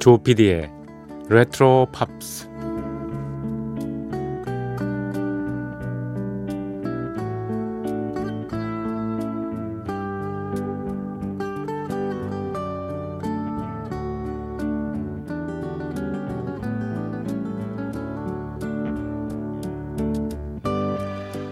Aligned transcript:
조피디의 0.00 0.70
레트로 1.28 1.88
팝스. 1.92 2.48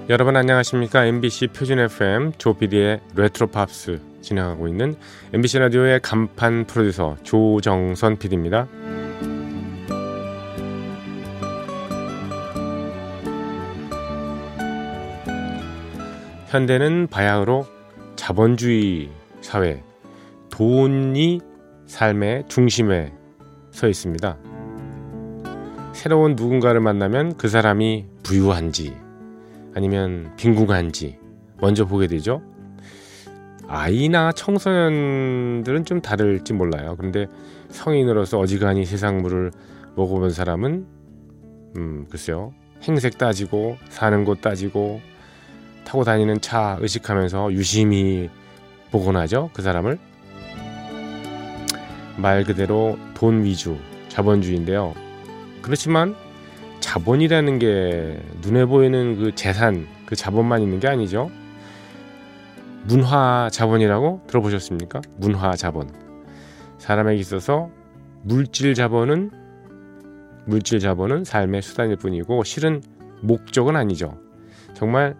여러분 0.08 0.36
안녕하십니까? 0.36 1.05
MBC 1.05 1.48
표준 1.48 1.78
FM 1.78 2.33
조피디의 2.38 3.00
레트로 3.14 3.48
팝스 3.48 4.07
진행하고 4.20 4.68
있는 4.68 4.96
MBC 5.32 5.58
라디오의 5.58 6.00
간판 6.00 6.64
프로듀서 6.64 7.16
조정선 7.22 8.18
PD입니다. 8.18 8.68
현대는 16.48 17.08
바야흐로 17.11 17.66
자본주의 18.16 19.11
사회, 19.42 19.83
돈이 20.50 21.41
삶의 21.86 22.44
중심에 22.48 23.12
서 23.70 23.86
있습니다. 23.86 24.39
새로운 25.92 26.36
누군가를 26.36 26.80
만나면 26.80 27.36
그 27.36 27.48
사람이 27.48 28.06
부유한지, 28.22 28.96
아니면 29.74 30.34
빈궁한지 30.36 31.19
먼저 31.61 31.84
보게 31.84 32.06
되죠. 32.06 32.42
아이나 33.69 34.33
청소년들은 34.33 35.84
좀 35.84 36.00
다를지 36.00 36.55
몰라요. 36.55 36.94
그런데 36.97 37.27
성인으로서 37.69 38.38
어지간히 38.38 38.86
세상물을 38.86 39.52
먹어본 39.94 40.30
사람은 40.30 40.86
음 41.77 42.06
글쎄요 42.08 42.55
행색 42.83 43.19
따지고 43.19 43.77
사는 43.91 44.24
곳 44.24 44.41
따지고 44.41 45.00
타고 45.84 46.05
다니는 46.05 46.41
차 46.41 46.78
의식하면서 46.80 47.52
유심히 47.52 48.30
보곤 48.91 49.16
하죠. 49.16 49.50
그 49.52 49.62
사람을 49.62 49.98
말 52.16 52.44
그대로 52.44 52.98
돈 53.14 53.44
위주 53.44 53.77
자본주의인데요. 54.08 54.94
그렇지만 55.62 56.16
자본이라는 56.80 57.58
게 57.58 58.19
눈에 58.42 58.64
보이는 58.64 59.16
그 59.16 59.34
재산, 59.34 59.86
그 60.06 60.16
자본만 60.16 60.62
있는 60.62 60.80
게 60.80 60.89
아니죠. 60.89 61.30
문화 62.89 63.50
자본이라고 63.53 64.22
들어보셨습니까? 64.27 65.03
문화 65.19 65.55
자본. 65.56 65.91
사람에게 66.78 67.20
있어서 67.20 67.69
물질 68.22 68.72
자본은 68.72 69.30
물질 70.47 70.80
자본은 70.80 71.25
삶의 71.25 71.61
수단일 71.61 71.97
뿐이고 71.97 72.45
실은 72.45 72.80
목적은 73.20 73.77
아니죠. 73.77 74.19
정말 74.72 75.14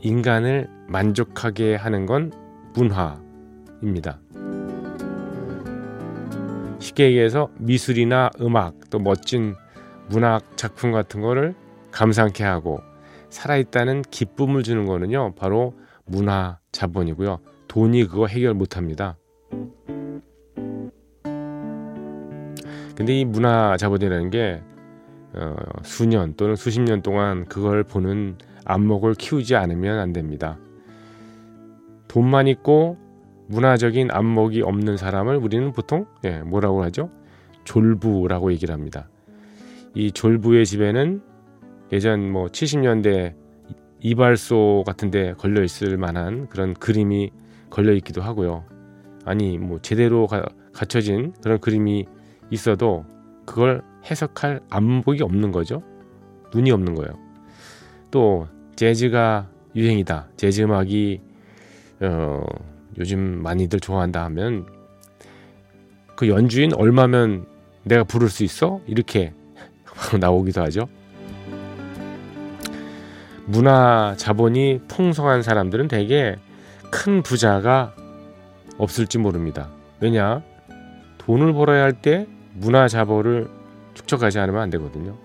인간을 0.00 0.68
만족하게 0.86 1.74
하는 1.74 2.06
건 2.06 2.30
문화입니다. 2.74 4.20
쉽게 6.78 7.06
얘기해서 7.06 7.50
미술이나 7.58 8.30
음악 8.40 8.90
또 8.90 9.00
멋진 9.00 9.56
문학 10.08 10.56
작품 10.56 10.92
같은 10.92 11.20
거를 11.20 11.56
감상케 11.90 12.44
하고 12.44 12.78
살아있다는 13.30 14.02
기쁨을 14.02 14.62
주는 14.62 14.86
거는요 14.86 15.34
바로 15.34 15.74
문화 16.06 16.58
자본이고요. 16.78 17.40
돈이 17.66 18.06
그거 18.06 18.28
해결 18.28 18.54
못 18.54 18.76
합니다. 18.76 19.16
근데 22.94 23.18
이 23.18 23.24
문화 23.24 23.76
자본이라는 23.76 24.30
게 24.30 24.62
어, 25.34 25.56
수년 25.82 26.34
또는 26.36 26.54
수십 26.56 26.80
년 26.80 27.02
동안 27.02 27.44
그걸 27.46 27.82
보는 27.82 28.38
안목을 28.64 29.14
키우지 29.14 29.56
않으면 29.56 29.98
안 29.98 30.12
됩니다. 30.12 30.58
돈만 32.06 32.46
있고 32.48 32.96
문화적인 33.48 34.10
안목이 34.10 34.62
없는 34.62 34.96
사람을 34.96 35.36
우리는 35.36 35.72
보통 35.72 36.06
예, 36.24 36.38
뭐라고 36.42 36.82
하죠? 36.84 37.10
졸부라고 37.64 38.52
얘기를 38.52 38.72
합니다. 38.72 39.08
이 39.94 40.12
졸부의 40.12 40.64
집에는 40.64 41.22
예전 41.92 42.30
뭐 42.30 42.46
70년대 42.46 43.34
이발소 44.00 44.84
같은데 44.86 45.34
걸려 45.38 45.62
있을 45.62 45.96
만한 45.96 46.48
그런 46.48 46.74
그림이 46.74 47.30
걸려 47.70 47.92
있기도 47.94 48.22
하고요. 48.22 48.64
아니 49.24 49.58
뭐 49.58 49.80
제대로 49.82 50.26
가, 50.26 50.46
갖춰진 50.72 51.32
그런 51.42 51.58
그림이 51.58 52.06
있어도 52.50 53.04
그걸 53.44 53.82
해석할 54.04 54.60
안목이 54.70 55.22
없는 55.22 55.52
거죠. 55.52 55.82
눈이 56.54 56.70
없는 56.70 56.94
거예요. 56.94 57.18
또 58.10 58.46
재즈가 58.76 59.48
유행이다. 59.74 60.28
재즈 60.36 60.62
음악이 60.62 61.20
어, 62.00 62.44
요즘 62.98 63.20
많이들 63.42 63.80
좋아한다 63.80 64.24
하면 64.24 64.66
그 66.16 66.28
연주인 66.28 66.72
얼마면 66.74 67.46
내가 67.84 68.04
부를 68.04 68.28
수 68.28 68.44
있어? 68.44 68.80
이렇게 68.86 69.32
나오기도 70.18 70.62
하죠. 70.62 70.88
문화 73.48 74.14
자본이 74.18 74.82
풍성한 74.88 75.42
사람들은 75.42 75.88
대개 75.88 76.36
큰 76.90 77.22
부자가 77.22 77.94
없을지 78.76 79.16
모릅니다. 79.16 79.70
왜냐? 80.00 80.42
돈을 81.16 81.54
벌어야 81.54 81.82
할 81.82 81.94
때 81.94 82.26
문화 82.52 82.88
자본을 82.88 83.48
축적하지 83.94 84.38
않으면 84.38 84.60
안 84.60 84.68
되거든요. 84.68 85.16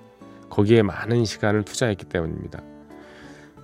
거기에 0.49 0.83
많은 0.83 1.25
시간을 1.25 1.63
투자했기 1.65 2.05
때문입니다. 2.05 2.61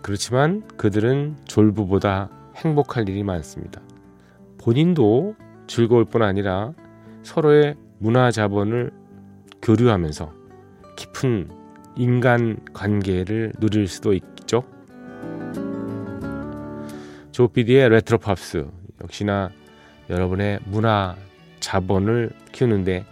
그렇지만 0.01 0.67
그들은 0.75 1.37
졸부보다 1.45 2.29
행복할 2.57 3.07
일이 3.07 3.23
많습니다. 3.23 3.79
본인도 4.57 5.35
즐거울 5.67 6.03
뿐 6.03 6.21
아니라 6.21 6.73
서로의 7.23 7.75
문화 7.97 8.29
자본을 8.29 8.91
교류하면서 9.61 10.33
깊은 10.97 11.49
인간 11.95 12.59
관계를 12.73 13.53
누릴 13.59 13.87
수도 13.87 14.13
있죠. 14.13 14.38
조피디의 17.39 17.87
레트로 17.87 18.17
팝스 18.17 18.67
역시나 19.01 19.49
여러분의 20.09 20.59
문화 20.65 21.15
자본을 21.61 22.31
키우는데 22.51 23.05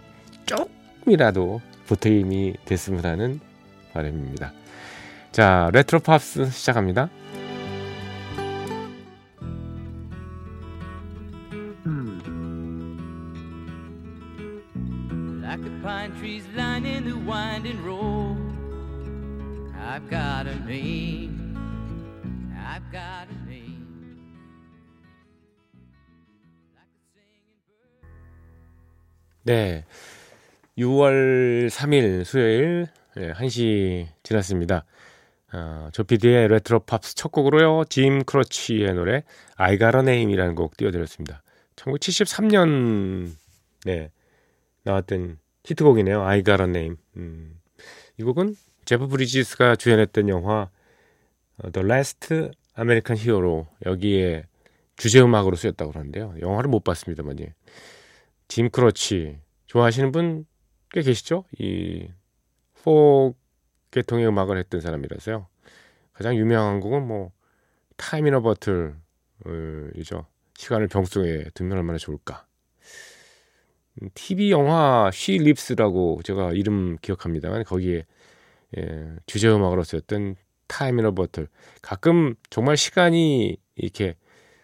조금이라도 0.44 1.62
보탬이 1.86 2.56
됐으면 2.66 3.06
하는 3.06 3.40
바람입니다. 3.94 4.52
자, 5.32 5.70
레트로 5.72 6.00
팝스 6.00 6.50
시작합니다. 6.50 7.08
Name. 20.68 21.37
네. 29.48 29.86
6월 30.76 31.70
3일 31.70 32.24
수요일 32.24 32.86
네, 33.16 33.32
1시 33.32 34.06
지났습니다. 34.22 34.84
어, 35.54 35.88
조피디의 35.90 36.48
레트로 36.48 36.80
팝스 36.80 37.14
첫 37.14 37.32
곡으로요. 37.32 37.84
짐 37.88 38.24
크로치의 38.24 38.92
노래 38.92 39.22
I 39.56 39.78
Got 39.78 39.96
a 39.96 40.02
Name이라는 40.02 40.54
곡 40.54 40.76
띄워드렸습니다. 40.76 41.42
1973년 41.76 43.30
네, 43.86 44.10
나왔던 44.82 45.38
히트곡이네요. 45.64 46.24
I 46.24 46.44
Got 46.44 46.62
a 46.62 46.68
Name. 46.68 46.96
음, 47.16 47.58
이 48.18 48.22
곡은 48.24 48.54
제프 48.84 49.06
브리지스가 49.06 49.76
주연했던 49.76 50.28
영화 50.28 50.68
어, 51.56 51.72
The 51.72 51.86
Last 51.88 52.34
American 52.78 53.18
Hero 53.18 53.66
여기에 53.86 54.44
주제 54.98 55.22
음악으로 55.22 55.56
쓰였다고 55.56 55.92
그러는데요. 55.92 56.34
영화를 56.42 56.68
못 56.68 56.84
봤습니다만 56.84 57.40
예. 57.40 57.54
짐 58.48 58.70
크로치 58.70 59.38
좋아하시는 59.66 60.12
분 60.12 60.46
꽤 60.92 61.02
계시죠? 61.02 61.44
이 61.58 62.08
포크 62.84 63.34
계통의 63.90 64.26
음악을 64.28 64.58
했던 64.58 64.80
사람이라서요. 64.80 65.48
가장 66.12 66.36
유명한 66.36 66.80
곡은 66.80 67.06
뭐 67.06 67.32
Time 67.96 68.26
in 68.28 68.40
a 68.40 68.55
Bottle이죠. 68.55 70.26
시간을 70.56 70.88
병속에 70.88 71.50
두면 71.54 71.78
얼마나 71.78 71.98
좋을까. 71.98 72.46
TV 74.14 74.50
영화 74.52 75.10
She 75.12 75.40
Lives라고 75.40 76.20
제가 76.24 76.52
이름 76.52 76.96
기억합니다만 77.02 77.64
거기에 77.64 78.06
예, 78.78 79.16
주제 79.26 79.48
음악으로 79.48 79.82
쓰였던 79.82 80.36
타임 80.68 80.98
이너 81.00 81.12
버틀 81.14 81.48
가끔 81.82 82.36
정말 82.50 82.76
시간이 82.76 83.56
이렇게 83.74 84.14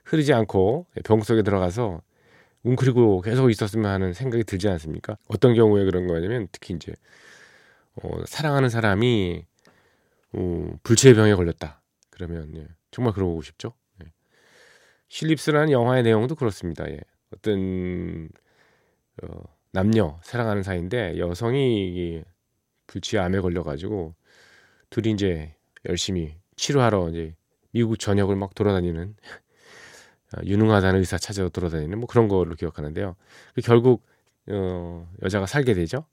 흐르지 0.04 0.32
않고 0.32 0.86
병 1.04 1.20
속에 1.22 1.42
들어가서 1.42 2.02
웅크리고 2.64 3.20
계속 3.20 3.50
있었으면 3.50 3.90
하는 3.90 4.12
생각이 4.12 4.44
들지 4.44 4.68
않습니까? 4.68 5.16
어떤 5.28 5.54
경우에 5.54 5.84
그런 5.84 6.06
거냐면 6.06 6.48
특히 6.50 6.74
이제 6.74 6.94
어, 7.96 8.24
사랑하는 8.26 8.68
사람이 8.68 9.44
어, 10.32 10.78
불치의 10.82 11.14
병에 11.14 11.34
걸렸다. 11.34 11.82
그러면 12.10 12.54
예, 12.56 12.66
정말 12.90 13.12
그러고 13.12 13.40
싶죠. 13.42 13.74
예. 14.02 14.10
실립스라는 15.08 15.70
영화의 15.70 16.02
내용도 16.02 16.34
그렇습니다. 16.34 16.88
예. 16.90 16.98
어떤 17.32 18.28
어, 19.22 19.42
남녀 19.72 20.18
사랑하는 20.22 20.62
사이인데 20.62 21.18
여성이 21.18 22.22
불치의 22.86 23.22
암에 23.22 23.40
걸려가지고 23.40 24.14
둘이 24.90 25.10
이제 25.10 25.54
열심히 25.88 26.36
치료하러 26.56 27.10
이제 27.10 27.34
미국 27.72 27.98
전역을 27.98 28.36
막 28.36 28.54
돌아다니는 28.54 29.16
어, 29.16 29.43
유능하다는 30.44 31.00
의사 31.00 31.18
찾아 31.18 31.48
돌아다니는 31.48 31.98
뭐 31.98 32.06
그런 32.06 32.28
걸로 32.28 32.54
기억하는데요. 32.54 33.16
그 33.54 33.60
결국 33.62 34.04
어, 34.48 35.08
여자가 35.22 35.46
살게 35.46 35.74
되죠. 35.74 36.06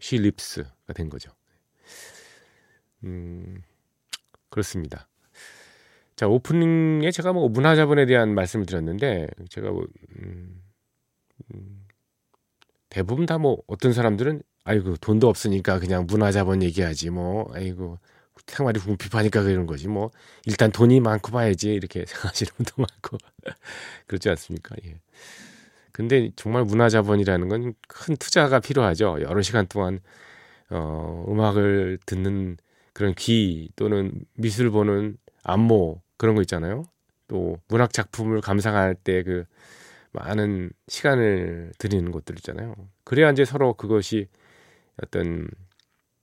실립스가 0.00 0.94
된 0.94 1.10
거죠. 1.10 1.32
음, 3.04 3.62
그렇습니다. 4.50 5.08
자, 6.16 6.26
오프닝에 6.26 7.10
제가 7.12 7.32
뭐 7.32 7.48
문화자본에 7.48 8.06
대한 8.06 8.34
말씀을 8.34 8.66
드렸는데, 8.66 9.28
제가 9.50 9.70
뭐, 9.70 9.86
음, 10.20 10.60
음, 11.54 11.86
대부분 12.90 13.26
다 13.26 13.38
뭐 13.38 13.58
어떤 13.66 13.92
사람들은, 13.92 14.42
아이고, 14.64 14.96
돈도 14.98 15.28
없으니까 15.28 15.78
그냥 15.78 16.06
문화자본 16.06 16.62
얘기하지, 16.62 17.10
뭐, 17.10 17.48
아이고, 17.54 17.98
생활이 18.46 18.80
궁핍하니까 18.80 19.42
그런 19.42 19.66
거지, 19.66 19.88
뭐, 19.88 20.10
일단 20.46 20.70
돈이 20.72 21.00
많고 21.00 21.32
봐야지, 21.32 21.72
이렇게 21.72 22.04
생각하시는 22.06 22.52
분도 22.56 22.72
많고, 22.78 23.18
그렇지 24.06 24.28
않습니까? 24.30 24.76
예. 24.86 24.96
근데 25.92 26.30
정말 26.36 26.64
문화 26.64 26.88
자본이라는 26.88 27.48
건 27.48 27.74
큰 27.88 28.16
투자가 28.16 28.60
필요하죠. 28.60 29.18
여러 29.22 29.42
시간 29.42 29.66
동안, 29.66 30.00
어, 30.70 31.24
음악을 31.28 31.98
듣는 32.06 32.56
그런 32.94 33.14
귀 33.16 33.70
또는 33.76 34.12
미술 34.34 34.70
보는 34.70 35.18
안모 35.44 36.02
그런 36.18 36.34
거 36.36 36.42
있잖아요. 36.42 36.84
또 37.28 37.58
문학 37.68 37.92
작품을 37.92 38.40
감상할 38.42 38.94
때 38.96 39.22
그 39.24 39.44
많은 40.12 40.70
시간을 40.88 41.72
들이는 41.78 42.12
것들 42.12 42.36
있잖아요. 42.38 42.74
그래야 43.04 43.30
이제 43.30 43.44
서로 43.44 43.74
그것이 43.74 44.28
어떤 45.02 45.48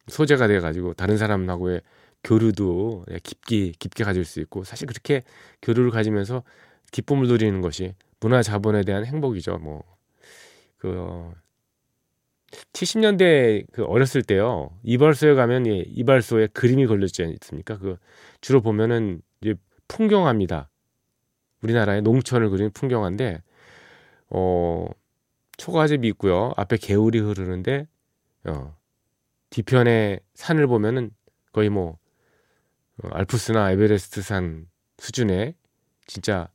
소재가 0.07 0.47
돼 0.47 0.59
가지고 0.59 0.93
다른 0.93 1.17
사람하고의 1.17 1.81
교류도 2.23 3.05
깊게 3.23 3.73
깊게 3.79 4.03
가질 4.03 4.25
수 4.25 4.39
있고 4.41 4.63
사실 4.63 4.87
그렇게 4.87 5.23
교류를 5.61 5.91
가지면서 5.91 6.43
기쁨을 6.95 7.27
누리는 7.27 7.59
것이 7.59 7.93
문화 8.21 8.41
자본에 8.41 8.83
대한 8.83 9.05
행복이죠. 9.05 9.57
뭐그 9.57 11.33
70년대 12.71 13.65
그 13.73 13.83
어렸을 13.83 14.21
때요. 14.21 14.71
이발소에 14.83 15.33
가면 15.33 15.67
예, 15.67 15.79
이발소에 15.79 16.47
그림이 16.47 16.87
걸렸지 16.87 17.21
않습니까? 17.23 17.77
그 17.79 17.97
주로 18.39 18.61
보면은 18.61 19.21
이제 19.41 19.55
풍경화입니다. 19.89 20.69
우리나라의 21.63 22.01
농촌을 22.01 22.49
그리는 22.49 22.71
풍경화인데 22.71 23.41
어 24.29 24.87
초가집이 25.57 26.07
있고요. 26.09 26.53
앞에 26.55 26.77
개울이 26.77 27.19
흐르는데 27.19 27.89
어 28.45 28.73
뒤편에 29.49 30.21
산을 30.33 30.67
보면은 30.67 31.11
거의 31.51 31.69
뭐 31.69 31.97
어, 33.03 33.09
알프스나 33.11 33.71
에베레스트 33.71 34.21
산 34.21 34.67
수준의 34.97 35.55
진짜 36.07 36.54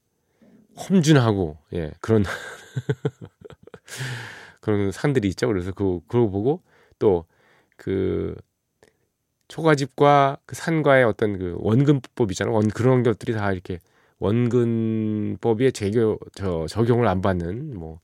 험준하고 0.89 1.59
예 1.75 1.91
그런 2.01 2.25
그런 4.61 4.93
산들이 4.93 5.29
있죠. 5.29 5.49
그래서 5.49 5.73
그 5.73 6.01
그거 6.07 6.29
보고 6.29 6.63
또 6.99 7.27
그 7.81 8.35
초가집과 9.49 10.37
그 10.45 10.55
산과의 10.55 11.05
어떤 11.05 11.39
그 11.39 11.57
원근법이잖아요. 11.61 12.55
원 12.55 12.69
그런 12.69 13.03
것들이 13.03 13.33
다 13.33 13.51
이렇게 13.53 13.81
원근법에 14.19 15.71
제교 15.71 16.19
저 16.35 16.67
적용을 16.69 17.09
안 17.09 17.23
받는 17.23 17.75
뭐 17.75 18.01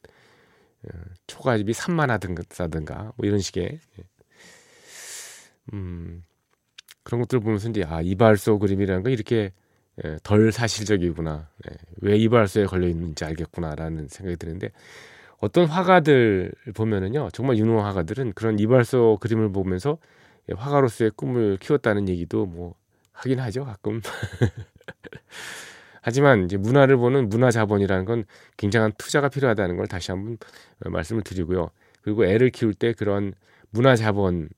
어, 0.85 0.89
초가집이 1.27 1.75
산만하든가 1.75 3.13
뭐 3.17 3.27
이런 3.27 3.39
식의 3.39 3.81
예. 3.99 4.05
음 5.75 6.25
그런 7.03 7.21
것들 7.21 7.37
을 7.37 7.41
보면서 7.43 7.69
이제 7.69 7.85
아 7.85 8.01
이발소 8.01 8.59
그림이라는 8.59 9.03
건 9.03 9.13
이렇게 9.13 9.53
예, 10.05 10.19
덜 10.23 10.53
사실적이구나. 10.53 11.49
예, 11.71 11.77
왜 12.03 12.17
이발소에 12.19 12.67
걸려 12.67 12.87
있는지 12.89 13.25
알겠구나라는 13.25 14.09
생각이 14.09 14.37
드는데 14.37 14.71
어떤 15.39 15.67
화가들 15.67 16.53
보면은요 16.75 17.31
정말 17.33 17.59
유능한 17.59 17.85
화가들은 17.87 18.33
그런 18.35 18.59
이발소 18.59 19.19
그림을 19.21 19.53
보면서 19.53 19.99
화가로서의 20.55 21.13
꿈을 21.17 21.59
키웠다는 21.59 22.09
얘기도 22.09 22.47
뭐 22.47 22.75
하긴 23.13 23.41
하죠 23.41 23.65
가끔. 23.65 24.01
하지만 26.03 26.45
이제 26.45 26.57
문화를 26.57 26.97
보는 26.99 27.29
문화 27.29 27.51
자본이라는 27.51 28.05
건 28.05 28.25
굉장한 28.57 28.93
투자가 28.97 29.29
필요하다는 29.29 29.77
걸 29.77 29.87
다시 29.89 30.13
한번 30.13 30.39
말씀을 30.79 31.23
드리고요. 31.23 31.71
그리고 32.03 32.25
애를 32.25 32.51
키울 32.51 32.75
때 32.75 32.93
그런 32.93 33.35
문화 33.71 33.97
자본을 33.97 34.49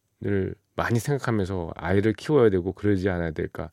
많이 0.77 0.99
생각하면서 0.99 1.73
아이를 1.77 2.13
키워야 2.13 2.51
되고 2.51 2.73
그러지 2.73 3.09
않아야 3.09 3.31
될까? 3.31 3.71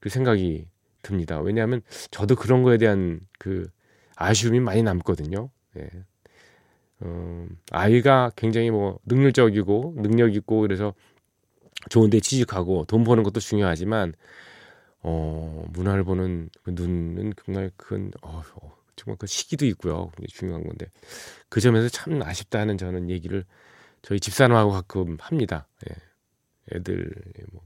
그 0.00 0.08
생각이 0.08 0.66
듭니다 1.02 1.40
왜냐하면 1.40 1.82
저도 2.10 2.36
그런 2.36 2.62
거에 2.62 2.78
대한 2.78 3.20
그 3.38 3.68
아쉬움이 4.16 4.60
많이 4.60 4.82
남거든요 4.82 5.50
예. 5.78 5.88
어, 7.00 7.46
아이가 7.70 8.30
굉장히 8.36 8.70
뭐 8.70 8.98
능률적이고 9.06 9.94
능력 9.98 10.34
있고 10.36 10.60
그래서 10.60 10.94
좋은데 11.90 12.20
취직하고 12.20 12.84
돈 12.86 13.04
버는 13.04 13.22
것도 13.24 13.40
중요하지만 13.40 14.14
어, 15.02 15.64
문화를 15.70 16.04
보는 16.04 16.50
그 16.62 16.70
눈은 16.70 17.32
정말 17.44 17.70
큰 17.76 18.12
어, 18.22 18.42
어, 18.54 18.76
정말 18.94 19.16
그 19.18 19.26
시기도 19.26 19.66
있고요. 19.66 20.10
굉장히 20.16 20.28
중요한 20.28 20.62
건데 20.64 20.86
그 21.48 21.60
점에서 21.60 21.88
참 21.88 22.22
아쉽다는 22.22 22.78
저는 22.78 23.10
얘기를 23.10 23.44
저희 24.02 24.20
집사람하고 24.20 24.70
가끔 24.70 25.16
합니다. 25.20 25.66
예. 25.90 26.76
애들 26.76 27.12
뭐 27.52 27.62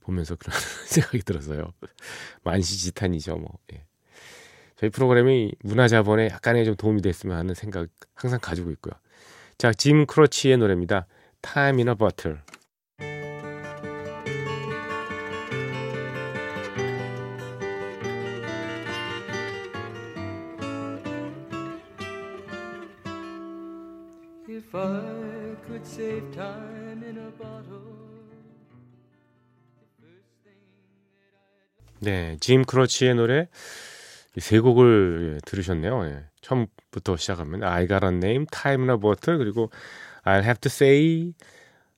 보면서 0.00 0.36
그런 0.36 0.56
생각이 0.86 1.20
들어서요. 1.20 1.72
만시지탄이죠, 2.42 3.36
뭐. 3.36 3.58
예. 3.72 3.84
저희 4.76 4.90
프로그램이 4.90 5.54
문화자본에 5.64 6.28
약간의 6.28 6.64
좀 6.64 6.76
도움이 6.76 7.02
됐으면 7.02 7.36
하는 7.36 7.54
생각 7.54 7.88
항상 8.14 8.38
가지고 8.40 8.70
있고요. 8.72 8.94
자, 9.56 9.72
짐 9.72 10.06
크로치의 10.06 10.56
노래입니다. 10.58 11.06
Time 11.42 11.78
in 11.78 11.88
a 11.88 11.94
Bottle. 11.94 12.38
네, 32.00 32.36
짐 32.40 32.64
크로치의 32.64 33.14
노래 33.16 33.48
세 34.38 34.60
곡을 34.60 35.34
예, 35.34 35.40
들으셨네요. 35.44 36.06
예. 36.06 36.24
처음부터 36.40 37.16
시작하면 37.16 37.64
I 37.64 37.88
got 37.88 38.04
a 38.04 38.12
name, 38.12 38.46
time 38.50 38.82
in 38.82 38.90
a 38.90 38.96
bottle 38.96 39.38
그리고 39.38 39.70
I'll 40.24 40.42
have 40.42 40.60
to 40.60 40.68
say 40.68 41.32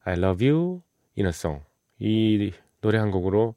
I 0.04 0.14
love 0.14 0.46
you 0.46 0.82
in 1.18 1.26
a 1.26 1.30
song. 1.30 1.64
이 1.98 2.52
노래 2.80 2.98
한 2.98 3.10
곡으로 3.10 3.56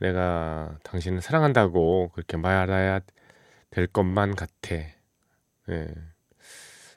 내가 0.00 0.78
당신을 0.84 1.22
사랑한다고 1.22 2.10
그렇게 2.14 2.36
말해야 2.36 3.00
될 3.70 3.86
것만 3.88 4.36
같아. 4.36 4.76
예. 5.70 5.88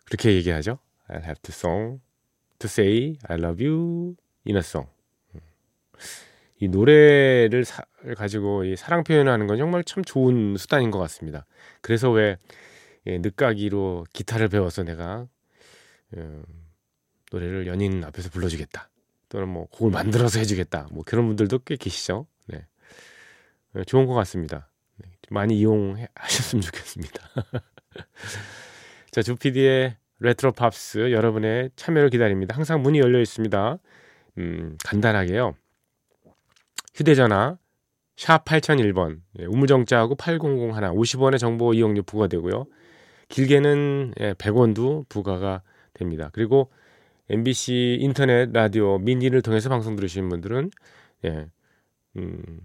그렇게 0.06 0.36
얘기하죠. 0.36 0.78
I'll 1.10 1.24
have 1.24 1.42
to 1.42 1.52
song 1.52 2.00
to 2.60 2.68
say 2.68 3.16
I 3.28 3.38
love 3.38 3.66
you 3.66 4.16
in 4.46 4.56
a 4.56 4.62
song. 4.62 4.88
이 6.60 6.68
노래를 6.68 7.66
사, 7.66 7.84
가지고 8.16 8.64
이 8.64 8.76
사랑 8.76 9.04
표현하는 9.04 9.48
건 9.48 9.58
정말 9.58 9.84
참 9.84 10.04
좋은 10.04 10.56
수단인 10.58 10.92
것 10.92 11.00
같습니다. 11.00 11.46
그래서 11.82 12.10
왜 12.10 12.38
예, 13.06 13.20
늦깎이로 13.20 14.06
기타를 14.12 14.50
배워서 14.50 14.84
내가 14.84 15.28
음, 16.16 16.44
노래를 17.32 17.68
연인 17.68 18.04
앞에서 18.04 18.30
불러주겠다. 18.30 18.90
또는 19.30 19.50
뭐 19.50 19.68
곡을 19.68 19.92
만들어서 19.92 20.40
해주겠다. 20.40 20.88
뭐 20.92 21.04
그런 21.06 21.28
분들도 21.28 21.60
꽤 21.60 21.76
계시죠. 21.76 22.28
네, 22.48 22.66
네 23.74 23.84
좋은 23.84 24.06
것 24.06 24.14
같습니다. 24.14 24.70
네, 24.98 25.10
많이 25.30 25.58
이용하셨으면 25.60 26.62
좋겠습니다. 26.62 27.30
자, 29.12 29.22
조피디의 29.22 29.98
레트로 30.20 30.52
팝스 30.54 31.12
여러분의 31.12 31.72
참여를 31.76 32.10
기다립니다. 32.10 32.56
항상 32.56 32.82
문이 32.82 33.00
열려 33.00 33.20
있습니다. 33.20 33.78
음, 34.38 34.78
간단하게요. 34.84 35.56
휴대전화 36.98 37.60
샵 38.16 38.44
8001번 38.46 39.20
예, 39.40 39.46
우물정자하고 39.46 40.16
8001 40.16 40.72
50원의 40.72 41.38
정보 41.38 41.74
이용료 41.76 42.02
부과되고요. 42.02 42.66
길게는 43.30 44.14
예, 44.20 44.34
100원도 44.34 45.08
부과가 45.08 45.62
됩니다. 45.94 46.32
그리고 46.34 46.72
MBC 47.30 48.00
인터넷 48.02 48.52
라디오 48.52 48.98
미니를 48.98 49.44
통해서 49.44 49.70
방송 49.70 49.96
들으시는 49.96 50.28
분들은 50.30 50.72
예, 51.26 51.46
음, 52.16 52.62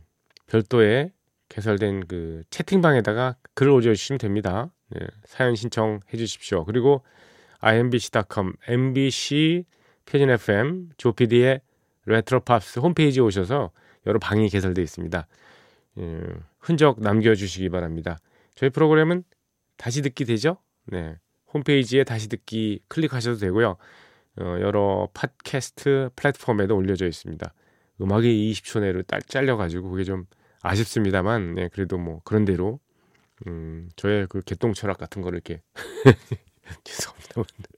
별도의 0.47 1.13
개설된 1.51 2.07
그 2.07 2.43
채팅방에다가 2.49 3.37
글을 3.53 3.71
올려주시면 3.71 4.19
됩니다. 4.19 4.73
예, 4.99 5.07
사연 5.27 5.55
신청해 5.55 6.17
주십시오. 6.17 6.65
그리고 6.65 7.03
imbc.com, 7.61 8.55
mbc 8.67 9.65
표준 10.07 10.31
FM, 10.31 10.89
조피디의 10.97 11.61
레트로 12.07 12.41
팝스 12.41 12.79
홈페이지에 12.79 13.23
오셔서 13.23 13.73
여러 14.07 14.19
방이 14.19 14.49
개설되어 14.49 14.83
있습니다. 14.83 15.27
예, 15.99 16.21
흔적 16.59 17.01
남겨주시기 17.01 17.69
바랍니다. 17.69 18.19
저희 18.55 18.71
프로그램은 18.71 19.25
다시 19.77 20.03
듣기 20.03 20.25
되죠? 20.25 20.59
네. 20.87 21.17
홈페이지에 21.53 22.05
다시 22.05 22.29
듣기 22.29 22.81
클릭하셔도 22.89 23.39
되고요. 23.39 23.77
어, 24.41 24.57
여러 24.61 25.09
팟캐스트 25.13 26.11
플랫폼에도 26.17 26.77
올려져 26.77 27.07
있습니다. 27.07 27.53
음악이 28.01 28.53
20초 28.53 28.81
내로 28.81 29.03
딱 29.03 29.21
잘려가지고 29.23 29.91
그게 29.91 30.05
좀 30.05 30.27
아쉽습니다만, 30.63 31.55
네, 31.55 31.69
그래도 31.69 31.99
뭐 31.99 32.21
그런 32.25 32.45
대로 32.45 32.81
음, 33.47 33.91
저의 33.97 34.27
그 34.29 34.41
개똥 34.41 34.73
철학 34.73 34.99
같은 34.99 35.21
거를 35.21 35.41
이렇게 35.45 35.63
죄송합니다. 36.85 37.69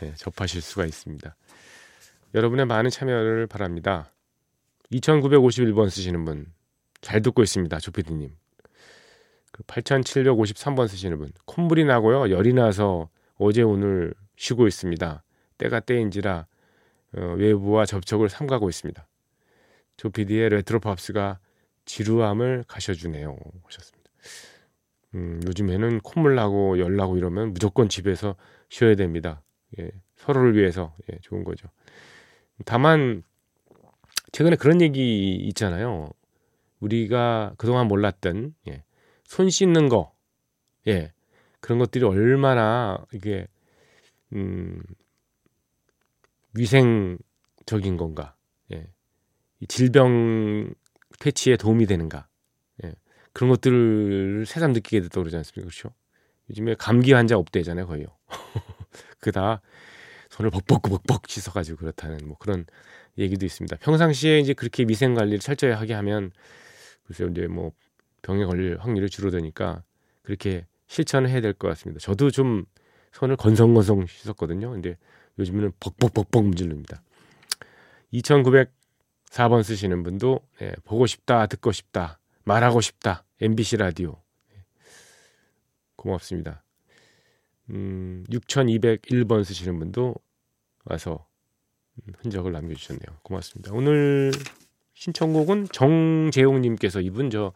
네, 0.00 0.14
접하실 0.16 0.62
수가 0.62 0.86
있습니다. 0.86 1.36
여러분의 2.34 2.66
많은 2.66 2.90
참여를 2.90 3.46
바랍니다. 3.46 4.10
2951번 4.92 5.90
쓰시는 5.90 6.24
분 6.24 6.46
잘 7.02 7.20
듣고 7.20 7.42
있습니다. 7.42 7.78
조피디님. 7.78 8.30
그 9.50 9.62
8753번 9.64 10.88
쓰시는 10.88 11.18
분 11.18 11.30
콧물이 11.44 11.84
나고요. 11.84 12.30
열이 12.30 12.54
나서 12.54 13.10
어제 13.34 13.60
오늘 13.60 14.14
쉬고 14.36 14.66
있습니다. 14.66 15.22
때가 15.58 15.80
때인지라 15.80 16.46
어, 17.14 17.20
외부와 17.36 17.84
접촉을 17.84 18.30
삼가고 18.30 18.70
있습니다. 18.70 19.06
조피디의 19.98 20.48
레트로 20.48 20.80
팝스가 20.80 21.38
지루함을 21.84 22.64
가셔주네요. 22.66 23.36
하셨습니다. 23.64 24.10
음, 25.14 25.40
요즘에는 25.46 26.00
콧물 26.00 26.34
나고 26.36 26.78
열 26.78 26.96
나고 26.96 27.18
이러면 27.18 27.52
무조건 27.52 27.90
집에서 27.90 28.36
쉬어야 28.70 28.94
됩니다. 28.94 29.42
예, 29.78 29.90
서로를 30.16 30.56
위해서 30.56 30.96
예, 31.12 31.18
좋은 31.20 31.44
거죠. 31.44 31.68
다만 32.64 33.22
최근에 34.32 34.56
그런 34.56 34.80
얘기 34.80 35.34
있잖아요. 35.34 36.10
우리가 36.80 37.54
그동안 37.58 37.86
몰랐던 37.86 38.54
예, 38.68 38.82
손 39.24 39.50
씻는 39.50 39.88
거, 39.88 40.12
예, 40.88 41.12
그런 41.60 41.78
것들이 41.78 42.04
얼마나 42.04 42.98
이게 43.12 43.46
음, 44.32 44.82
위생적인 46.54 47.96
건가, 47.98 48.34
예, 48.72 48.88
질병 49.68 50.74
퇴치에 51.20 51.56
도움이 51.56 51.86
되는가, 51.86 52.26
예, 52.84 52.94
그런 53.32 53.50
것들을 53.50 54.44
새삼 54.46 54.72
느끼게 54.72 55.02
됐다고 55.02 55.22
그러지 55.22 55.36
않습니까? 55.36 55.68
그렇죠? 55.68 55.94
요즘에 56.50 56.74
감기 56.74 57.12
환자 57.12 57.36
없대잖아요, 57.36 57.86
거의요. 57.86 58.06
그다 59.20 59.60
손을 60.30 60.50
벅벅벅벅 60.50 61.28
씻어가지고 61.28 61.78
그렇다는 61.78 62.26
뭐 62.26 62.36
그런 62.38 62.66
얘기도 63.18 63.44
있습니다. 63.46 63.76
평상시에 63.76 64.38
이제 64.38 64.54
그렇게 64.54 64.84
위생 64.88 65.14
관리를 65.14 65.38
철저히 65.38 65.72
하게 65.72 65.94
하면 65.94 66.30
글쎄요 67.04 67.28
이제 67.28 67.46
뭐 67.46 67.72
병에 68.22 68.44
걸릴 68.44 68.78
확률이 68.78 69.08
줄어드니까 69.10 69.82
그렇게 70.22 70.66
실천을 70.86 71.28
해야 71.30 71.40
될 71.40 71.52
것 71.54 71.68
같습니다. 71.68 72.00
저도 72.00 72.30
좀 72.30 72.64
손을 73.12 73.36
건성건성 73.36 74.06
씻었거든요. 74.06 74.70
근데 74.70 74.96
요즘에는 75.38 75.72
벅벅벅벅 75.80 76.44
문질릅니다. 76.44 77.02
2904번 78.12 79.62
쓰시는 79.62 80.02
분도 80.02 80.40
네, 80.58 80.72
보고 80.84 81.06
싶다, 81.06 81.46
듣고 81.46 81.72
싶다, 81.72 82.18
말하고 82.44 82.80
싶다, 82.80 83.24
MBC 83.40 83.78
라디오. 83.78 84.22
네, 84.52 84.64
고맙습니다. 85.96 86.62
음, 87.70 88.24
6201번 88.30 89.44
쓰시는 89.44 89.78
분도 89.78 90.14
와서 90.84 91.26
흔적을 92.18 92.52
남겨주셨네요. 92.52 93.18
고맙습니다. 93.22 93.72
오늘 93.72 94.32
신청곡은 94.94 95.68
정재용님께서 95.72 97.00
이분 97.00 97.30
저 97.30 97.52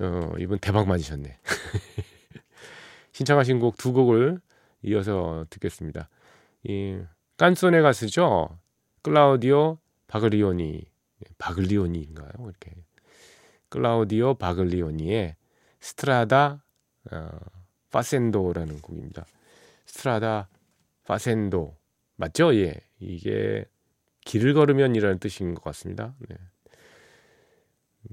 어, 0.00 0.32
이분 0.38 0.58
대박 0.58 0.86
맞으셨네. 0.86 1.38
신청하신 3.12 3.58
곡 3.58 3.76
두 3.76 3.92
곡을 3.92 4.40
이어서 4.82 5.44
듣겠습니다. 5.50 6.08
이 6.64 7.00
깐소네 7.36 7.80
가수죠. 7.80 8.58
클라우디오 9.02 9.78
바글리오니 10.06 10.84
바글리오니인가요? 11.38 12.30
이렇게 12.38 12.72
클라우디오 13.68 14.34
바글리오니의 14.34 15.36
스트라다 15.80 16.62
어, 17.10 17.28
파센도라는 17.90 18.80
곡입니다. 18.80 19.24
스트라다 19.86 20.48
파센도 21.04 21.76
맞죠? 22.16 22.54
예, 22.54 22.74
이게 23.00 23.64
길을 24.24 24.54
걸으면이라는 24.54 25.18
뜻인 25.18 25.54
것 25.54 25.64
같습니다. 25.64 26.14
네. 26.28 26.36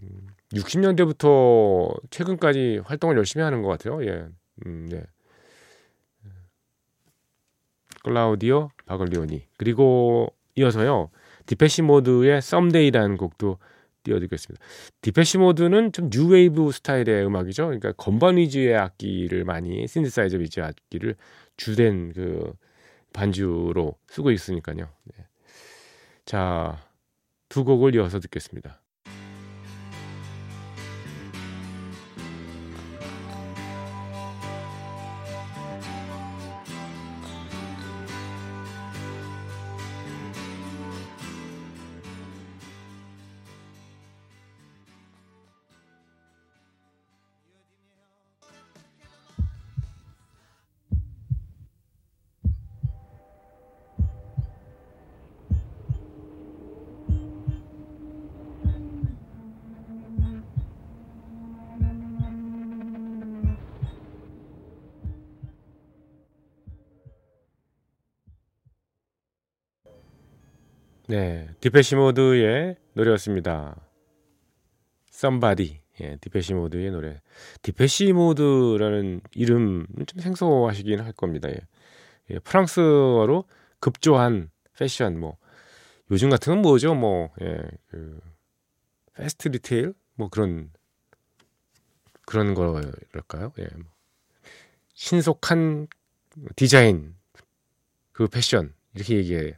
음, 0.02 0.28
60년대부터 0.54 2.00
최근까지 2.10 2.82
활동을 2.86 3.18
열심히 3.18 3.44
하는 3.44 3.62
것 3.62 3.70
같아요. 3.70 4.04
예, 4.06 4.28
음, 4.66 4.88
네. 4.90 5.04
클라우디오 8.04 8.70
바글리오니 8.86 9.48
그리고 9.58 10.28
이어서요 10.56 11.10
디페시 11.48 11.82
모드의 11.82 12.42
Somebody라는 12.42 13.18
곡도 13.18 13.58
띄워드리겠습니다. 14.04 14.64
디페시 15.02 15.40
모드는 15.40 15.92
좀 15.92 16.10
뉴웨이브 16.12 16.72
스타일의 16.72 17.26
음악이죠. 17.26 17.66
그러니까 17.66 17.92
건반 17.94 18.38
위주의 18.38 18.76
악기를 18.76 19.44
많이 19.44 19.88
신디사이저 19.88 20.38
위주의 20.38 20.66
악기를 20.66 21.16
주된 21.58 22.14
그 22.14 22.54
반주로 23.16 23.98
쓰고 24.08 24.32
있으니까요. 24.32 24.90
네. 25.06 25.26
자, 26.26 26.78
두 27.48 27.64
곡을 27.64 27.96
이어서 27.96 28.20
듣겠습니다. 28.20 28.82
네, 71.08 71.48
디페시 71.60 71.96
모드의 71.96 72.78
노래였습니다. 72.94 73.80
Somebody. 75.10 75.80
예, 76.02 76.18
디페시 76.20 76.56
모드의 76.56 76.90
노래. 76.90 77.22
디페시 77.62 78.12
모드라는 78.12 79.22
이름 79.36 79.86
좀 80.08 80.20
생소하시긴 80.20 81.00
할 81.02 81.12
겁니다. 81.12 81.48
예. 81.50 81.58
예, 82.32 82.40
프랑스어로 82.40 83.46
급조한 83.80 84.50
패션 84.76 85.20
뭐 85.20 85.38
요즘 86.10 86.32
같은 86.32 86.54
건 86.54 86.62
뭐죠? 86.64 86.96
뭐 86.96 87.30
예, 87.40 87.62
그 87.88 88.20
fast 89.14 89.50
retail 89.50 89.94
뭐 90.16 90.30
그런 90.30 90.72
그런 92.26 92.56
거랄까요? 92.56 93.54
예. 93.60 93.68
뭐. 93.76 93.86
신속한 94.96 95.88
디자인 96.56 97.16
그 98.12 98.28
패션 98.28 98.74
이렇게 98.96 99.18
얘기해요. 99.18 99.54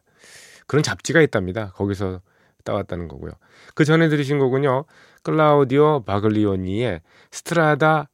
그런 0.67 0.83
잡지가 0.83 1.21
있답니다. 1.21 1.71
거기서 1.71 2.21
따왔다는 2.63 3.07
거고요. 3.07 3.31
그 3.74 3.86
전에 3.86 4.09
들으신 4.09 4.39
거군요. 4.39 4.86
클라우디오 5.24 6.03
바글리오니의 6.03 7.01
Strada 7.31 8.09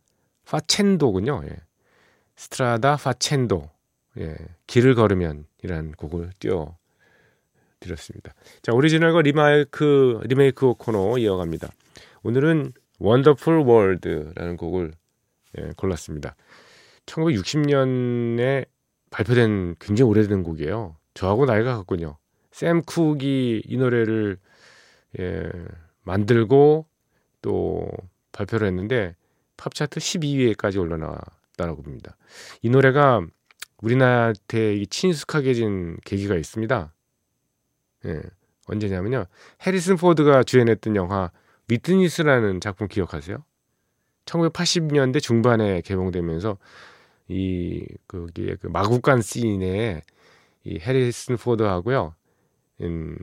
Facendo군요. 0.46 1.42
예. 1.46 1.58
Strada 2.36 2.98
Facendo. 2.98 3.70
예. 4.20 4.36
길을 4.68 4.96
걸으면이라는 4.96 5.94
곡을 5.94 6.32
띄워 6.40 6.78
드렸습니다. 7.80 8.34
자, 8.62 8.72
오리지널과 8.74 9.22
리마이크 9.24 10.22
리메이크 10.24 10.76
코너 10.78 11.18
이어갑니다. 11.18 11.70
오늘은 12.24 12.74
Wonderful 13.00 13.58
World라는 13.66 14.58
곡을 14.58 14.94
예, 15.58 15.72
골랐습니다. 15.76 16.36
1960년에 17.06 18.66
발표된 19.10 19.76
굉장히 19.80 20.10
오래된 20.10 20.44
곡이에요. 20.44 20.96
저하고 21.14 21.46
나이가 21.46 21.76
같군요. 21.78 22.18
샘 22.54 22.84
쿡이 22.84 23.64
이 23.66 23.78
노래를 23.78 24.38
예, 25.20 25.52
만들고 26.04 26.86
또 27.42 27.90
발표를 28.32 28.68
했는데 28.68 29.16
팝차트 29.58 30.00
12위에까지 30.00 30.80
올라나왔다고 30.80 31.82
봅니다. 31.82 32.16
이 32.62 32.70
노래가 32.70 33.26
우리나라한테 33.82 34.86
친숙하게 34.86 35.56
진 35.56 35.98
계기가 36.06 36.36
있습니다. 36.36 36.94
예, 38.06 38.22
언제냐면요. 38.68 39.26
해리슨 39.66 39.98
포드가 39.98 40.44
주연했던 40.44 40.96
영화 40.96 41.32
위트니스라는 41.68 42.62
작품 42.62 42.88
기억하세요? 42.88 43.44
1980년대 44.26 45.22
중반에 45.22 45.82
개봉되면서 45.82 46.58
이 47.30 47.86
거기에 48.08 48.58
그 48.62 48.68
마구간 48.68 49.22
씬에 49.22 50.02
이 50.66 50.80
해리슨 50.80 51.38
포드하고요. 51.38 52.14
음, 52.82 53.18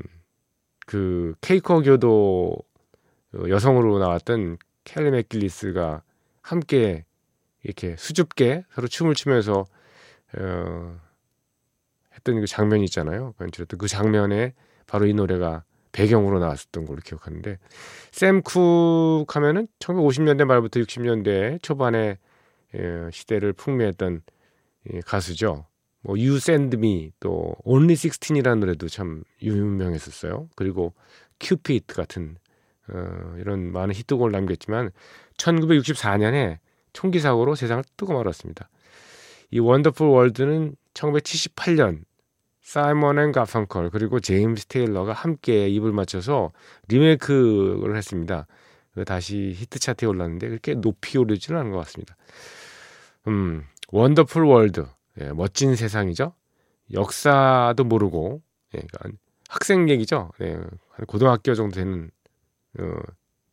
그 0.87 1.35
케이커 1.41 1.83
교도 1.83 2.57
여성으로 3.49 3.99
나왔던 3.99 4.59
켈리 4.85 5.11
맥길리스가 5.11 6.03
함께 6.43 7.05
이렇게 7.63 7.95
수줍게 7.97 8.65
서로 8.73 8.89
춤을 8.89 9.15
추면서 9.15 9.67
어, 10.39 11.01
했던 12.15 12.41
그 12.41 12.47
장면이 12.47 12.85
있잖아요. 12.85 13.35
그 13.79 13.89
장면에 13.89 14.55
바로 14.87 15.07
이 15.07 15.15
노래가 15.15 15.65
배경으로 15.93 16.39
나왔었던 16.39 16.87
걸로 16.87 17.01
기억하는데 17.01 17.59
샘쿡 18.13 19.27
하면은 19.37 19.69
1950년대 19.81 20.45
말부터 20.45 20.81
60년대 20.81 21.63
초반에 21.63 22.19
예, 22.75 23.11
시대를 23.13 23.53
풍미했던 23.53 24.23
예, 24.93 25.01
가수죠. 25.01 25.67
뭐 26.03 26.17
You 26.17 26.37
Send 26.37 26.77
Me 26.77 27.13
또 27.21 27.55
Only 27.65 27.95
16이라는 27.95 28.59
노래도 28.61 28.89
참 28.89 29.23
유명했었어요. 29.43 30.49
그리고 30.57 30.95
큐피트 31.41 31.95
같은 31.95 32.37
어, 32.89 33.35
이런 33.39 33.73
많은 33.73 33.95
히트곡을 33.95 34.33
남겼지만 34.33 34.91
1964년에 35.39 36.59
총기 36.93 37.21
사고로 37.21 37.55
세상을 37.55 37.85
뜨고 37.97 38.15
말았습니다. 38.15 38.69
이 39.51 39.59
Wonderful 39.59 40.07
World는 40.07 40.77
1978년 40.95 42.05
사이먼 42.63 43.19
앤 43.19 43.33
가펑컬 43.33 43.91
그리고 43.91 44.21
제임스 44.21 44.67
테일러가 44.67 45.13
함께 45.13 45.69
입을 45.69 45.93
맞춰서 45.93 46.53
리메이크를 46.89 47.97
했습니다. 47.97 48.47
다시 49.07 49.53
히트 49.57 49.79
차트에 49.79 50.09
올랐는데 50.09 50.49
그렇게 50.49 50.75
높이 50.75 51.19
오르지는 51.19 51.59
않은 51.61 51.73
것 51.73 51.79
같습니다. 51.79 52.17
음, 53.29 53.65
Wonderful 53.89 54.45
World, 54.45 54.87
예, 55.21 55.33
멋진 55.33 55.77
세상이죠. 55.77 56.35
역사도 56.93 57.85
모르고, 57.85 58.43
예, 58.75 58.81
그러니까 58.81 59.19
학생 59.49 59.89
얘기죠. 59.89 60.31
예, 60.41 60.61
고등학교 61.07 61.55
정도 61.55 61.77
되는 61.77 62.11
어, 62.79 62.85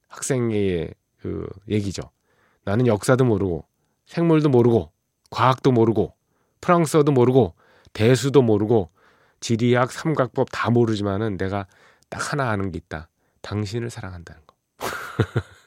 학생의 0.07 0.93
그 1.21 1.47
얘기죠. 1.69 2.03
나는 2.63 2.87
역사도 2.87 3.25
모르고, 3.25 3.65
생물도 4.05 4.49
모르고, 4.49 4.91
과학도 5.29 5.71
모르고, 5.71 6.13
프랑스어도 6.61 7.11
모르고, 7.11 7.55
대수도 7.93 8.41
모르고, 8.41 8.91
지리학, 9.39 9.91
삼각법 9.91 10.49
다 10.51 10.69
모르지만은 10.69 11.37
내가 11.37 11.67
딱 12.09 12.31
하나 12.31 12.49
아는 12.49 12.71
게 12.71 12.77
있다. 12.77 13.09
당신을 13.41 13.89
사랑한다는 13.89 14.41
거. 14.45 14.55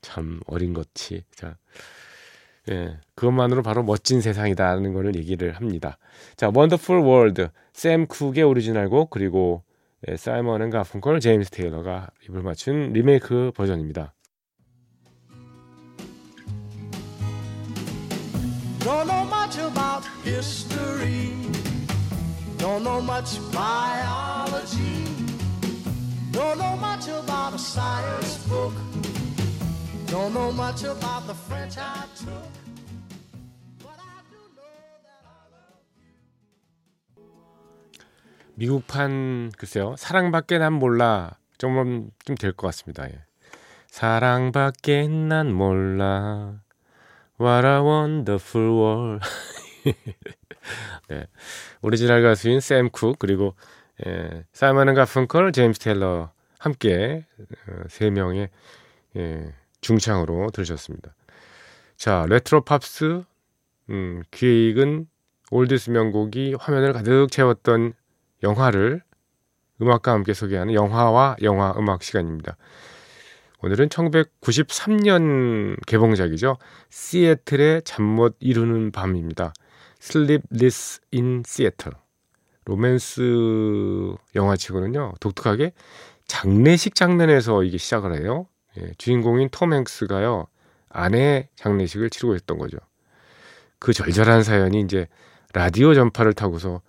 참 0.00 0.40
어린 0.46 0.74
것이. 0.74 1.24
자, 1.34 1.56
예, 2.70 2.98
그것만으로 3.14 3.62
바로 3.62 3.82
멋진 3.82 4.20
세상이다라는 4.20 4.92
것을 4.92 5.14
얘기를 5.16 5.52
합니다. 5.52 5.98
자, 6.36 6.50
Wonderful 6.54 6.98
World, 6.98 7.48
샘 7.72 8.06
쿡의 8.06 8.42
오리지널곡 8.42 9.10
그리고 9.10 9.62
예, 10.06 10.16
사이먼 10.16 10.62
앤 10.62 10.70
가펑컬, 10.70 11.20
제임스 11.20 11.50
테일러가 11.50 12.08
입을 12.28 12.42
맞춘 12.42 12.92
리메이크 12.92 13.52
버전입니다. 13.54 14.14
Don't 18.80 19.06
know 19.06 19.24
much 19.26 19.58
about 19.58 20.06
history. 20.24 21.32
Don't 22.58 22.82
know 22.82 23.00
much 23.02 23.38
biology. 23.52 25.04
Don't 26.32 26.58
know 26.58 26.76
much 26.76 27.08
about 27.08 27.54
a 27.54 27.58
science 27.58 28.38
book. 28.48 28.72
Don't 30.10 30.32
know 30.32 30.50
much 30.50 30.84
about 30.84 31.26
the 31.26 31.34
French 31.34 31.78
I 31.78 32.06
took. 32.16 32.68
미국판 38.54 39.52
글쎄요 39.56 39.94
사랑밖에 39.96 40.58
난 40.58 40.72
몰라 40.72 41.36
쯤 41.58 42.10
될 42.10 42.52
것 42.52 42.66
같습니다. 42.68 43.04
예. 43.04 43.22
사랑밖에 43.88 45.06
난 45.08 45.52
몰라 45.52 46.60
What 47.40 47.66
a 47.66 47.80
wonderful 47.80 48.70
world. 48.70 49.26
네. 51.08 51.26
오리지널 51.82 52.22
가수인 52.22 52.60
샘쿡 52.60 53.18
그리고 53.18 53.54
예, 54.06 54.44
사이먼 54.52 54.94
가펑컬, 54.94 55.52
제임스 55.52 55.80
테일러 55.80 56.32
함께 56.58 57.26
어, 57.68 57.82
세 57.88 58.10
명의 58.10 58.48
예, 59.16 59.52
중창으로 59.80 60.50
들으셨습니다. 60.52 61.14
자, 61.96 62.26
레트로 62.28 62.62
팝스 62.62 63.22
음, 63.90 64.22
기획은 64.30 65.06
oldies 65.50 65.90
명곡이 65.90 66.54
화면을 66.58 66.92
가득 66.92 67.28
채웠던 67.30 67.94
영화를 68.42 69.02
음악과 69.80 70.12
함께 70.12 70.34
소개하는 70.34 70.74
영화와 70.74 71.36
영화 71.42 71.72
음악 71.76 72.02
시간입니다. 72.02 72.56
오늘은 73.60 73.88
1993년 73.88 75.76
개봉작이죠. 75.86 76.58
시애틀의 76.90 77.82
잠 77.82 78.04
못 78.04 78.36
이루는 78.40 78.92
밤입니다. 78.92 79.52
Sleepless 80.00 81.00
in 81.12 81.42
Seattle. 81.46 81.96
로맨스 82.66 84.14
영화치고는요, 84.34 85.14
독특하게 85.20 85.72
장례식 86.26 86.94
장면에서 86.94 87.64
이게 87.64 87.78
시작을 87.78 88.20
해요. 88.20 88.46
예, 88.78 88.92
주인공인 88.98 89.48
톰 89.50 89.72
행크스가요, 89.72 90.46
아내 90.88 91.48
장례식을 91.56 92.10
치르고 92.10 92.34
있던 92.36 92.58
거죠. 92.58 92.78
그 93.78 93.92
절절한 93.92 94.42
사연이 94.42 94.80
이제 94.80 95.06
라디오 95.52 95.94
전파를 95.94 96.34
타고서, 96.34 96.80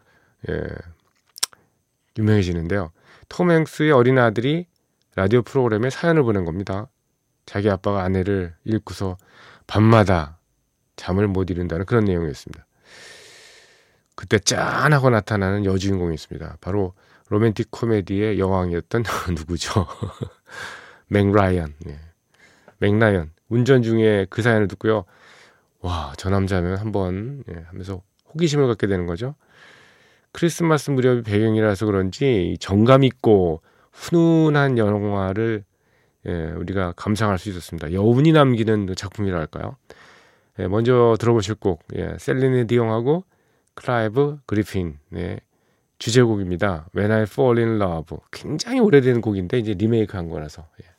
예, 0.49 0.63
유명해지는데요. 2.17 2.91
톰 3.27 3.51
행스의 3.51 3.91
어린 3.91 4.17
아들이 4.17 4.67
라디오 5.15 5.41
프로그램에 5.41 5.89
사연을 5.89 6.23
보낸 6.23 6.45
겁니다. 6.45 6.87
자기 7.45 7.69
아빠가 7.69 8.03
아내를 8.03 8.53
잃고서 8.63 9.17
밤마다 9.67 10.37
잠을 10.95 11.27
못 11.27 11.49
이룬다는 11.49 11.85
그런 11.85 12.05
내용이었습니다. 12.05 12.65
그때 14.15 14.37
짠하고 14.37 15.09
나타나는 15.09 15.65
여주인공이 15.65 16.13
있습니다. 16.13 16.57
바로 16.59 16.93
로맨틱 17.29 17.71
코미디의 17.71 18.39
여왕이었던 18.39 19.03
누구죠? 19.35 19.87
멕 21.09 21.28
라이언. 21.28 21.73
예. 21.87 21.99
멕 22.79 22.95
라이언. 22.95 23.31
운전 23.49 23.81
중에 23.83 24.25
그 24.29 24.41
사연을 24.41 24.67
듣고요. 24.67 25.05
와, 25.81 26.13
저 26.17 26.29
남자면 26.29 26.77
한번 26.77 27.43
예, 27.49 27.63
하면서 27.67 28.01
호기심을 28.33 28.67
갖게 28.67 28.87
되는 28.87 29.05
거죠. 29.05 29.35
크리스마스 30.31 30.91
무렵이 30.91 31.23
배경이라서 31.23 31.85
그런지 31.85 32.57
정감 32.59 33.03
있고 33.03 33.61
훈훈한 33.91 34.77
영화를 34.77 35.63
예, 36.27 36.51
우리가 36.51 36.93
감상할 36.95 37.37
수 37.39 37.49
있었습니다. 37.49 37.91
여운이 37.93 38.31
남기는 38.31 38.85
그 38.85 38.95
작품이랄까요? 38.95 39.75
예, 40.59 40.67
먼저 40.67 41.15
들어보실 41.19 41.55
곡, 41.55 41.81
예, 41.95 42.15
셀린 42.19 42.65
디옹하고 42.67 43.23
클라이브 43.73 44.39
그리핀 44.45 44.99
네, 45.09 45.39
주제곡입니다. 45.97 46.89
When 46.95 47.11
I 47.11 47.23
Fall 47.23 47.57
in 47.57 47.81
Love. 47.81 48.17
굉장히 48.31 48.79
오래된 48.79 49.21
곡인데 49.21 49.57
이제 49.57 49.73
리메이크한 49.73 50.29
거라서. 50.29 50.67
예. 50.83 50.98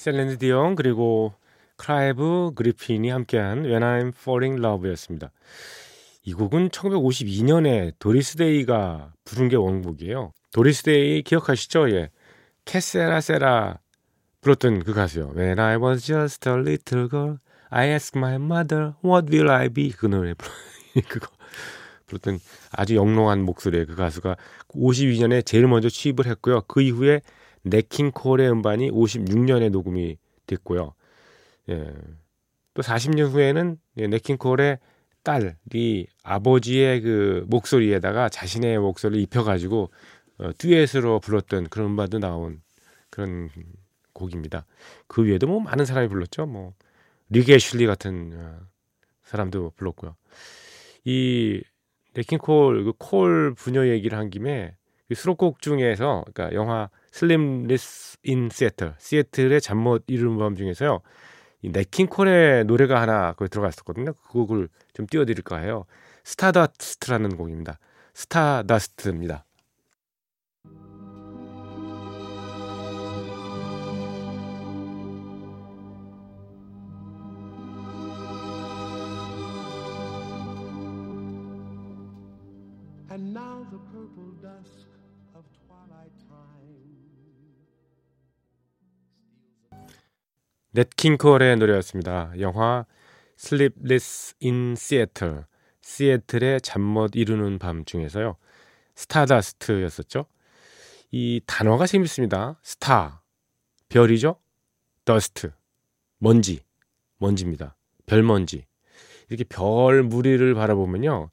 셀린 0.00 0.38
디옹 0.38 0.76
그리고 0.76 1.34
클라이브 1.76 2.52
그리핀이 2.54 3.10
함께한 3.10 3.66
When 3.66 3.82
I 3.82 4.12
Fall 4.16 4.44
in 4.44 4.58
Love였습니다. 4.58 5.30
이 6.22 6.32
곡은 6.32 6.70
1952년에 6.70 7.92
도리스 7.98 8.38
데이가 8.38 9.12
부른 9.26 9.50
게 9.50 9.56
원곡이에요. 9.56 10.32
도리스 10.54 10.84
데이 10.84 11.20
기억하시죠? 11.20 11.90
예. 11.90 12.08
Que 12.64 12.85
Sera, 12.85 13.20
Sera 13.20 13.80
불렀던 14.40 14.84
그 14.84 14.94
가수요. 14.94 15.34
When 15.36 15.58
I 15.58 15.76
was 15.76 16.06
just 16.06 16.48
a 16.48 16.54
little 16.56 17.06
girl, 17.10 17.36
I 17.68 17.88
asked 17.88 18.18
my 18.18 18.36
mother, 18.36 18.94
what 19.04 19.30
will 19.30 19.50
I 19.50 19.68
be? 19.68 19.90
그 19.90 20.06
노래 20.06 20.32
그거 21.10 21.28
불렀던 22.06 22.38
아주 22.72 22.96
영롱한 22.96 23.42
목소리의 23.42 23.84
그 23.84 23.96
가수가 23.96 24.38
52년에 24.68 25.44
제일 25.44 25.66
먼저 25.66 25.90
취입을 25.90 26.24
했고요. 26.24 26.62
그 26.68 26.80
이후에 26.80 27.20
네킹콜의 27.62 28.50
음반이 28.50 28.90
56년에 28.90 29.70
녹음이 29.70 30.18
됐고요. 30.46 30.94
예. 31.68 31.92
또 32.74 32.82
40년 32.82 33.30
후에는 33.30 33.78
예, 33.98 34.06
네킹콜의 34.06 34.78
딸이 35.22 36.06
아버지의 36.22 37.00
그 37.02 37.44
목소리에다가 37.48 38.28
자신의 38.28 38.78
목소리를 38.78 39.22
입혀가지고 39.24 39.90
어, 40.38 40.50
듀엣으로 40.56 41.20
불렀던 41.20 41.68
그런 41.68 41.88
음반도 41.90 42.18
나온 42.18 42.62
그런 43.10 43.50
곡입니다. 44.12 44.64
그 45.06 45.22
외에도 45.22 45.46
뭐 45.46 45.60
많은 45.60 45.84
사람이 45.84 46.08
불렀죠. 46.08 46.46
뭐 46.46 46.72
리게 47.28 47.58
슐리 47.58 47.86
같은 47.86 48.32
어, 48.34 48.60
사람도 49.24 49.72
불렀고요. 49.76 50.16
이 51.04 51.62
네킹콜 52.14 52.84
그콜 52.84 53.54
부녀 53.54 53.86
얘기를 53.86 54.18
한 54.18 54.30
김에 54.30 54.74
그 55.08 55.14
수록곡 55.14 55.60
중에서 55.60 56.24
그러니까 56.32 56.54
영화 56.54 56.88
Sleepless 57.10 58.18
in 58.22 58.48
Seattle 58.50 58.94
시애틀의 58.98 59.60
잠못 59.60 60.04
이루는 60.06 60.38
밤 60.38 60.56
중에서요. 60.56 61.00
이 61.62 61.70
냇 61.70 61.99
킹 61.99 62.28
콜의 62.28 62.64
노래가 62.64 63.00
하나 63.00 63.32
거기 63.32 63.50
들어가 63.50 63.68
있었거든요. 63.68 64.12
그 64.12 64.32
곡을 64.32 64.68
좀 64.92 65.06
띄워드릴까 65.06 65.58
해요. 65.58 65.84
Stardust라는 66.24 67.36
곡입니다. 67.36 67.78
Stardust입니다. 68.14 69.44
냇 90.72 90.98
킹 90.98 91.24
콜의 91.24 91.56
노래였습니다. 91.56 92.32
영화 92.40 92.86
Sleepless 93.38 94.34
in 94.42 94.72
Seattle, 94.72 95.44
시애틀의 95.82 96.60
잠 96.60 96.82
못 96.82 97.12
이루는 97.14 97.58
밤 97.58 97.84
중에서요. 97.84 98.36
Stardust였었죠. 98.94 100.26
이 101.10 101.40
단어가 101.46 101.86
재밌습니다. 101.86 102.60
스타, 102.62 103.22
별이죠. 103.88 104.36
Dust, 105.04 105.52
먼지, 106.18 106.60
먼지입니다. 107.18 107.76
별먼지. 108.06 108.66
이렇게 109.28 109.44
별 109.44 110.02
무리를 110.02 110.54
바라보면요. 110.54 111.30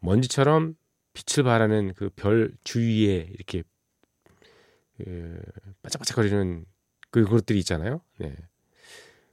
먼지처럼 0.00 0.76
빛을 1.14 1.44
발하는 1.44 1.94
그 1.94 2.10
별 2.10 2.52
주위에 2.62 3.28
이렇게 3.34 3.62
그 4.98 5.40
반짝반짝거리는 5.82 6.64
그 7.10 7.24
그것들이 7.24 7.58
있잖아요. 7.60 8.02
네. 8.18 8.34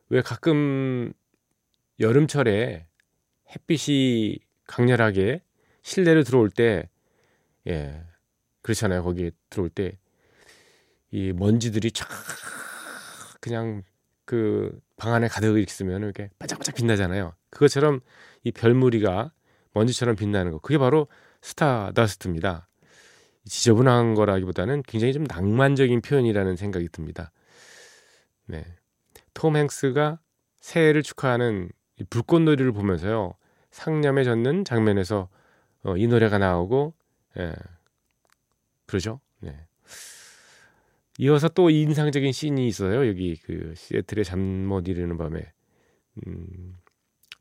왜 0.09 0.21
가끔 0.21 1.13
여름철에 1.99 2.87
햇빛이 3.49 4.39
강렬하게 4.67 5.41
실내로 5.81 6.23
들어올 6.23 6.49
때, 6.49 6.89
예, 7.67 8.03
그렇잖아요. 8.61 9.03
거기에 9.03 9.31
들어올 9.49 9.69
때, 9.69 9.97
이 11.11 11.31
먼지들이 11.33 11.91
쫙 11.91 12.07
그냥 13.39 13.83
그 14.25 14.85
방 14.97 15.13
안에 15.13 15.27
가득 15.27 15.57
있으면 15.59 16.03
이렇게 16.03 16.29
반짝반짝 16.39 16.75
빛나잖아요. 16.75 17.33
그것처럼 17.49 17.99
이 18.43 18.51
별무리가 18.51 19.31
먼지처럼 19.73 20.15
빛나는 20.15 20.51
거. 20.51 20.59
그게 20.59 20.77
바로 20.77 21.07
스타더스트입니다. 21.41 22.67
지저분한 23.45 24.15
거라기보다는 24.15 24.83
굉장히 24.87 25.13
좀 25.13 25.25
낭만적인 25.25 26.01
표현이라는 26.01 26.55
생각이 26.55 26.89
듭니다. 26.89 27.31
네. 28.47 28.65
톰 29.35 29.55
행스가 29.57 30.19
새해를 30.61 31.03
축하하는 31.03 31.69
불꽃놀이를 32.09 32.71
보면서요 32.73 33.35
상념에 33.71 34.23
젖는 34.23 34.65
장면에서 34.65 35.29
어, 35.83 35.97
이 35.97 36.07
노래가 36.07 36.39
나오고 36.39 36.95
예, 37.37 37.53
그러죠. 38.87 39.21
네. 39.41 39.67
이어서 41.19 41.47
또 41.49 41.69
인상적인 41.69 42.31
씬이 42.33 42.67
있어요. 42.67 43.07
여기 43.07 43.37
그 43.37 43.73
시애틀의 43.77 44.25
잠 44.25 44.39
못 44.39 44.87
이루는 44.87 45.17
밤에 45.17 45.53
음, 46.27 46.77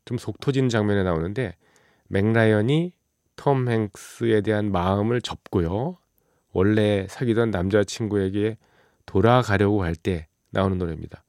좀 0.05 0.17
속 0.19 0.39
터지는 0.39 0.69
장면에 0.69 1.03
나오는데 1.03 1.55
맥라이언이 2.09 2.93
톰 3.35 3.67
행스에 3.69 4.41
대한 4.41 4.71
마음을 4.71 5.21
접고요. 5.21 5.97
원래 6.53 7.07
사귀던 7.09 7.51
남자친구에게 7.51 8.57
돌아가려고 9.05 9.83
할 9.83 9.95
때 9.95 10.27
나오는 10.51 10.77
노래입니다. 10.77 11.24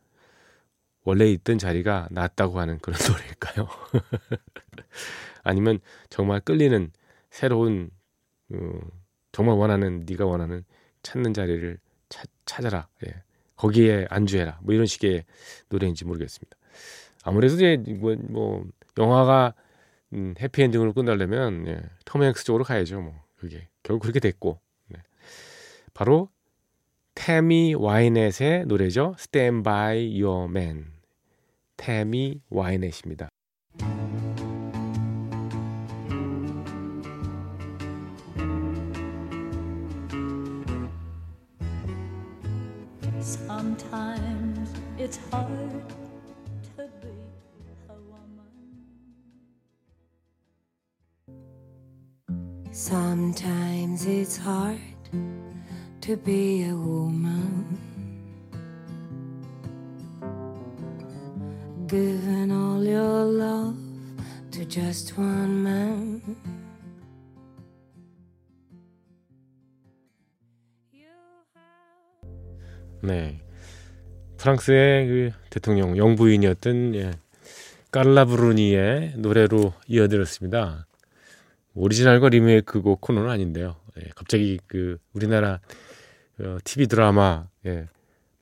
원래 1.06 1.30
있던 1.30 1.56
자리가 1.56 2.08
낫다고 2.10 2.58
하는 2.58 2.78
그런 2.80 2.98
노래일까요? 3.08 3.68
아니면 5.44 5.78
정말 6.10 6.40
끌리는 6.40 6.90
새로운 7.30 7.90
어, 8.52 8.80
정말 9.30 9.56
원하는 9.56 10.04
네가 10.04 10.26
원하는 10.26 10.64
찾는 11.02 11.32
자리를 11.32 11.78
찾, 12.08 12.28
찾아라. 12.44 12.88
예. 13.06 13.22
거기에 13.54 14.06
안주해라. 14.10 14.58
뭐 14.62 14.74
이런 14.74 14.86
식의 14.86 15.24
노래인지 15.68 16.04
모르겠습니다. 16.04 16.56
아무래도 17.22 17.54
이제 17.54 17.76
뭐, 17.98 18.16
뭐 18.28 18.66
영화가 18.98 19.54
음, 20.12 20.34
해피엔딩으로 20.40 20.92
끝나려면 20.92 21.68
예, 21.68 21.82
톰 22.04 22.24
행스 22.24 22.44
쪽으로 22.44 22.64
가야죠. 22.64 23.00
뭐 23.00 23.14
그게 23.36 23.68
결국 23.84 24.02
그렇게 24.02 24.18
됐고 24.18 24.58
네. 24.88 24.98
바로 25.94 26.30
태미 27.14 27.74
와이넷의 27.76 28.66
노래죠. 28.66 29.14
Stand 29.18 29.62
by 29.62 30.20
Your 30.20 30.50
Man. 30.50 30.95
태미 31.76 32.40
와이넷입니다. 32.50 33.28
Sometimes 52.72 54.04
it's 54.06 54.36
hard 54.36 54.78
to 56.02 56.16
be 56.16 56.64
a 56.64 56.74
woman. 56.74 57.95
Giving 61.88 62.50
all 62.50 62.84
your 62.84 63.24
love 63.24 63.76
to 64.50 64.68
just 64.68 65.14
one 65.16 65.62
man. 65.62 66.20
네. 73.02 73.40
프랑스의 74.36 75.06
그 75.06 75.30
대통령 75.48 75.96
영부인이었던 75.96 76.96
예, 76.96 77.12
까르라 77.92 78.24
브루니의 78.24 79.14
노래로 79.18 79.72
이어들었습니다. 79.86 80.88
오리지널과 81.74 82.30
리메이크곡 82.30 83.00
코너는 83.00 83.30
아닌데요. 83.30 83.76
예, 83.98 84.10
갑자기 84.16 84.58
그 84.66 84.98
우리나라 85.12 85.60
어, 86.40 86.58
TV 86.64 86.88
드라마 86.88 87.46
예, 87.64 87.86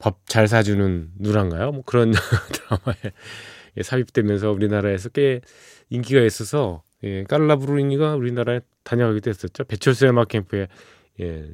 밥 0.04 0.18
잘 0.26 0.48
사주는 0.48 1.12
누란가요? 1.18 1.72
뭐 1.72 1.82
그런 1.86 2.12
드라마에 2.52 3.12
예, 3.76 3.82
삽입되면서 3.82 4.52
우리나라에서 4.52 5.08
꽤 5.08 5.40
인기가 5.88 6.20
있어서 6.20 6.82
예, 7.02 7.24
깔라 7.24 7.56
브루니가 7.56 8.14
우리나라에 8.14 8.60
다녀가기도 8.82 9.30
했었죠. 9.30 9.64
배철수의 9.64 10.10
음악 10.10 10.28
캠프에 10.28 10.68
예, 11.20 11.50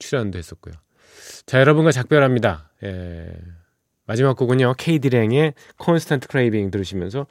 출연도 0.00 0.38
했었고요. 0.38 0.74
자, 1.46 1.60
여러분과 1.60 1.92
작별합니다. 1.92 2.72
예, 2.82 3.30
마지막 4.06 4.36
곡은요. 4.36 4.74
케이디랭의 4.76 5.54
Constant 5.76 6.26
Craving 6.26 6.72
들으시면서 6.72 7.26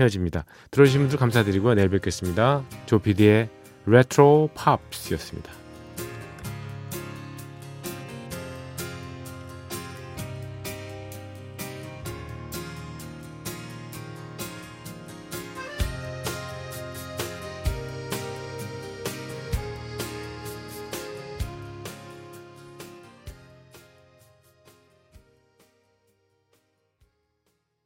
헤어집니다. 0.00 0.46
들어주신 0.72 1.02
분들 1.02 1.18
감사드리고 1.18 1.74
내일 1.74 1.90
뵙겠습니다. 1.90 2.64
조피디의 2.86 3.48
레트로 3.86 4.50
팝스였습니다. 4.54 5.61